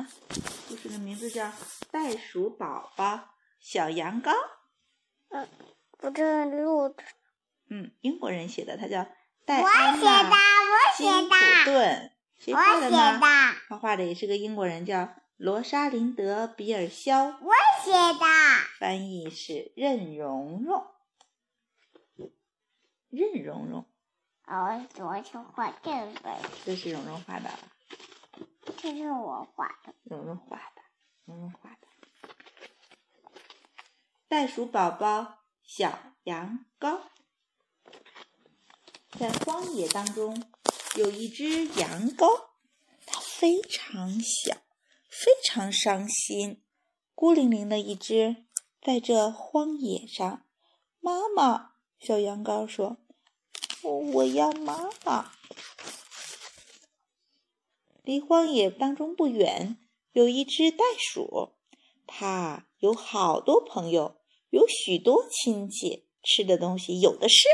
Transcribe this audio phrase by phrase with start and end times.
[0.00, 0.08] 啊，
[0.66, 1.44] 故事的名字叫
[1.90, 4.30] 《袋鼠宝宝小羊羔》。
[5.28, 5.46] 嗯，
[5.98, 6.96] 不是录。
[7.68, 9.06] 嗯，英国人写的，他叫
[9.44, 10.30] 戴安娜
[10.96, 11.34] 金普
[11.66, 12.12] 顿。
[12.38, 13.20] 谁画的呢？
[13.68, 17.26] 他画的也是个英国人，叫罗莎琳德·比尔肖。
[17.26, 17.52] 我
[17.84, 18.24] 写的。
[18.78, 20.86] 翻译是任蓉蓉。
[23.10, 23.84] 任蓉蓉。
[24.46, 25.90] 哦，昨天画这
[26.22, 26.34] 本。
[26.64, 27.50] 这是蓉蓉画的。
[28.82, 29.94] 这是我画的。
[30.04, 30.80] 蓉蓉画的。
[31.26, 31.86] 蓉蓉画的。
[34.26, 37.00] 袋鼠宝宝小羊羔。
[39.18, 40.42] 在荒野当中，
[40.96, 42.48] 有一只羊羔，
[43.04, 44.54] 它非常小，
[45.10, 46.62] 非常伤心，
[47.14, 48.46] 孤零零的一只，
[48.80, 50.46] 在这荒野上。
[51.00, 52.96] 妈妈，小羊羔说
[54.14, 55.32] ：“我要妈妈。”
[58.02, 59.78] 离荒野当中不远，
[60.12, 61.52] 有一只袋鼠，
[62.06, 64.16] 它有好多朋友，
[64.50, 67.48] 有许多亲戚，吃的东西有的是，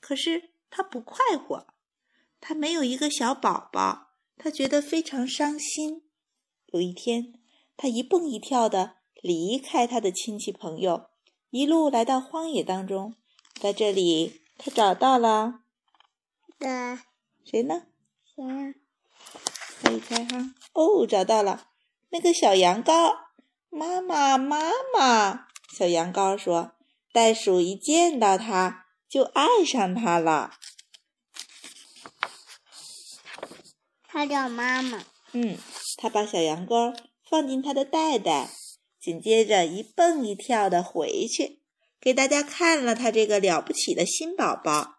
[0.00, 0.50] 可是。
[0.72, 1.66] 它不快活，
[2.40, 6.08] 它没有一个小宝宝，它觉得非常伤心。
[6.66, 7.34] 有一天，
[7.76, 11.08] 它一蹦一跳的离开它的亲戚朋友，
[11.50, 13.16] 一路来到荒野当中。
[13.60, 15.62] 在这里，它找到了，
[16.60, 17.00] 的
[17.44, 17.88] 谁呢？
[18.24, 18.74] 谁呀？
[19.82, 20.54] 猜一猜哈。
[20.72, 21.68] 哦，找到了
[22.10, 23.16] 那个小羊羔。
[23.70, 24.58] 妈妈，妈
[24.92, 25.46] 妈！
[25.76, 26.72] 小羊羔说
[27.14, 30.52] ：“袋鼠一见到它。”就爱上它了。
[34.06, 35.04] 它叫妈妈。
[35.32, 35.56] 嗯，
[35.96, 36.96] 它把小羊羔
[37.28, 38.50] 放进它的袋袋，
[39.00, 41.60] 紧接着一蹦一跳的回去，
[42.00, 44.96] 给大家看了它这个了不起的新宝宝。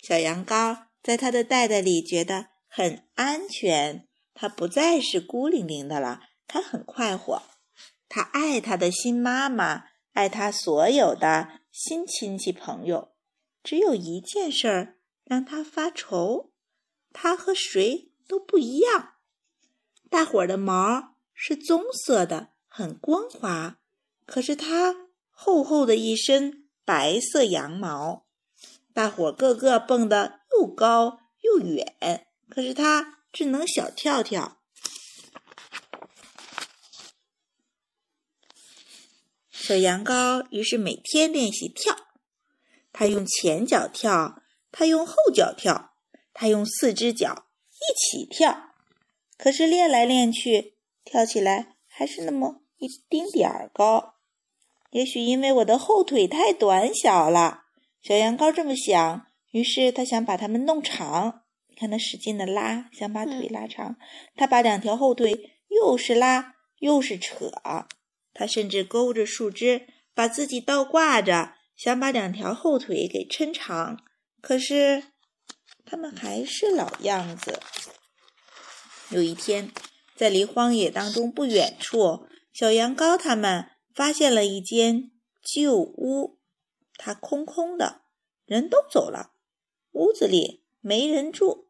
[0.00, 4.05] 小羊羔在它的袋袋里觉得很安全，
[4.38, 7.42] 他不再是孤零零的了，他很快活。
[8.06, 13.14] 他爱他的新妈妈，爱他所有的新亲戚朋友。
[13.64, 16.52] 只有一件事儿让他发愁，
[17.12, 19.14] 他和谁都不一样。
[20.10, 23.78] 大伙儿的毛是棕色的，很光滑，
[24.26, 28.26] 可是他厚厚的一身白色羊毛。
[28.92, 34.56] 大伙儿个个蹦得又高又远，可是他智能小跳跳。
[39.50, 41.94] 小羊羔于是每天练习跳。
[42.94, 44.40] 它用前脚跳，
[44.72, 45.92] 它用后脚跳，
[46.32, 47.44] 它用四只脚
[47.74, 48.70] 一起跳。
[49.36, 54.14] 可是练来练去，跳起来还是那么一丁点儿高。
[54.92, 57.64] 也许因为我的后腿太短小了，
[58.00, 59.26] 小羊羔这么想。
[59.50, 61.42] 于是他想把它们弄长。
[61.76, 63.96] 你看他使劲的拉，想把腿拉长。
[64.34, 67.52] 他把两条后腿又是拉又是扯。
[68.32, 71.52] 他甚至勾着树枝，把自己倒挂着。
[71.76, 74.02] 想把两条后腿给抻长，
[74.40, 75.04] 可是
[75.84, 77.60] 他们还是老样子。
[79.10, 79.70] 有一天，
[80.14, 85.10] 在离荒野当中不远处，小羊羔他们发现了一间
[85.42, 86.38] 旧屋，
[86.96, 88.00] 它空空的，
[88.46, 89.32] 人都走了，
[89.92, 91.65] 屋子里没人住。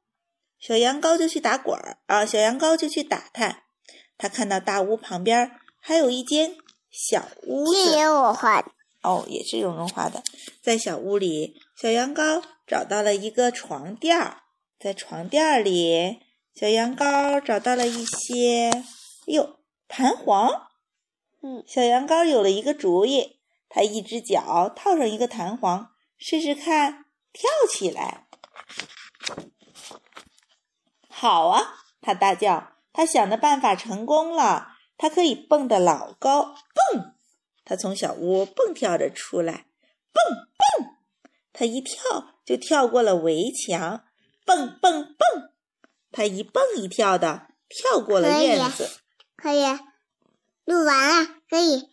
[0.59, 3.62] 小羊羔就去打滚儿啊，小羊羔就去打探。
[4.19, 6.56] 他看到大屋旁边还有一间
[6.91, 8.72] 小屋子，这也我画的。
[9.03, 10.22] 哦，也是蓉蓉画的。
[10.62, 14.43] 在小屋里，小羊羔找到了一个床垫儿。
[14.81, 16.19] 在床垫儿里，
[16.55, 18.84] 小羊羔找到了一些，哎
[19.27, 20.50] 呦，弹簧。
[21.43, 23.38] 嗯，小羊羔有了一个主意，
[23.69, 28.27] 它一只脚套上一个弹簧，试试看跳起来。
[31.26, 31.75] 好啊！
[32.00, 32.72] 他大叫。
[32.92, 36.54] 他想的办法成功了，他可以蹦得老高，
[36.92, 37.14] 蹦。
[37.64, 39.66] 他从小屋蹦跳着出来，
[40.12, 40.94] 蹦蹦，
[41.53, 41.98] 他一跳
[42.44, 44.04] 就跳过了围墙，
[44.44, 45.50] 蹦蹦蹦，
[46.12, 48.88] 他一蹦一跳的跳过了院子。
[49.37, 49.64] 可以，
[50.64, 51.90] 录完了，可以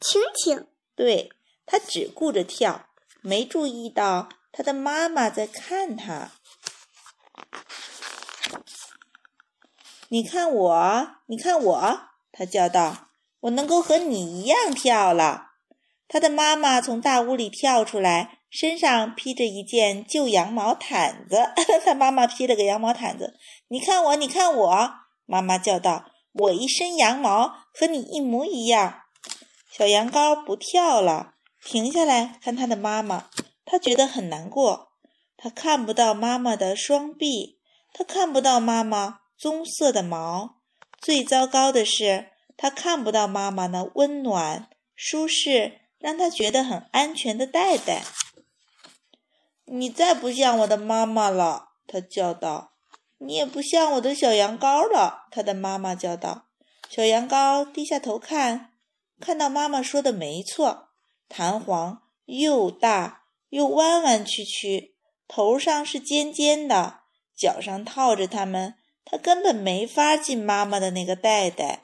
[0.00, 0.66] 听听。
[0.96, 1.30] 对
[1.66, 2.86] 他只顾着跳，
[3.20, 6.32] 没注意到他的妈妈在看他。
[10.14, 11.98] 你看我，你看我，
[12.30, 13.08] 他叫道。
[13.40, 15.46] 我能够和你一样跳了。
[16.06, 21.50] 他的妈妈从大屋里跳出来，身上披着一件旧羊毛毯子。
[21.84, 23.34] 他妈妈披了个羊毛毯子。
[23.66, 24.90] 你看我，你看我，
[25.26, 29.00] 妈妈叫道：“我一身羊毛和你一模一样。”
[29.76, 31.34] 小羊羔不跳了，
[31.64, 33.30] 停下来看他的妈妈。
[33.64, 34.92] 他觉得很难过。
[35.36, 37.58] 他看不到妈妈的双臂，
[37.92, 40.56] 他看不到妈妈棕色的毛。
[41.00, 48.02] 最糟糕的是，他看不到妈妈那温暖、舒适、让他觉得很安全的袋袋。
[49.66, 52.72] 你再不像我的妈妈了，他叫道。
[53.18, 56.46] 你也不像我的小羊羔了，他的妈妈叫道。
[56.90, 58.72] 小羊羔低下头看，
[59.18, 60.88] 看到妈妈说的没错，
[61.28, 64.94] 弹簧又大又弯弯曲曲，
[65.26, 67.00] 头上是尖尖的，
[67.34, 68.74] 脚上套着它们。
[69.04, 71.82] 他根本没法进妈妈的那个袋袋。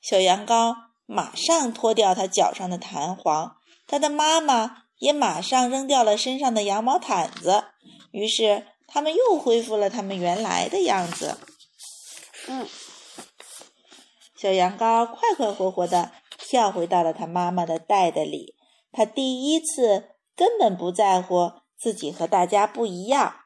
[0.00, 0.74] 小羊羔
[1.06, 3.56] 马上脱掉它脚上的弹簧，
[3.86, 7.64] 它的妈妈也马上扔掉了身上的羊毛毯子。
[8.10, 11.38] 于是，他们又恢复了他们原来的样子。
[12.48, 12.68] 嗯，
[14.36, 18.56] 小羊羔快快活活地跳回到了它妈妈的袋袋里。
[18.90, 23.36] 它第一次根本不在乎自己和大家不一样。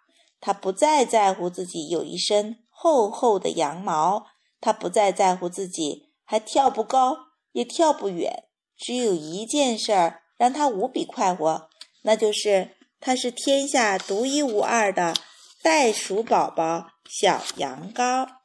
[0.46, 4.26] 他不再在乎自己有一身厚厚的羊毛，
[4.60, 7.16] 他不再在乎自己还跳不高
[7.50, 8.44] 也跳不远。
[8.76, 11.68] 只有一件事儿让他无比快活，
[12.02, 15.14] 那就是他是天下独一无二的
[15.64, 18.35] 袋鼠宝宝小羊羔。